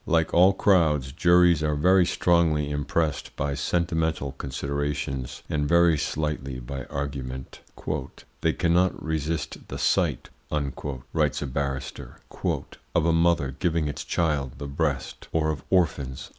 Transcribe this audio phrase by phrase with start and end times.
[0.07, 6.85] Like all crowds, juries are very strongly impressed by sentimental considerations, and very slightly by
[6.85, 7.59] argument.
[8.41, 10.31] "They cannot resist the sight,"
[11.13, 12.17] writes a barrister,
[12.95, 16.29] "of a mother giving its child the breast, or of orphans."